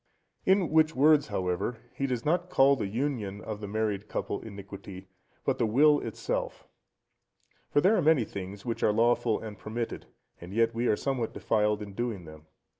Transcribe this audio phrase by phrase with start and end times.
[0.47, 5.09] In which words, however, he does not call the union of the married couple iniquity,
[5.45, 6.67] but the will itself.
[7.69, 10.07] For there are many things which are lawful and permitted,
[10.39, 12.47] and yet we are somewhat defiled in doing them.